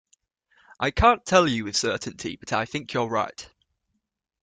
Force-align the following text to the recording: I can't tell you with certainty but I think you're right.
I 0.79 0.89
can't 0.89 1.23
tell 1.27 1.47
you 1.47 1.63
with 1.65 1.75
certainty 1.77 2.35
but 2.35 2.51
I 2.51 2.65
think 2.65 2.91
you're 2.91 3.05
right. 3.05 3.47